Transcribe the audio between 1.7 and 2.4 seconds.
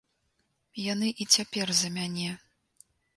за мяне.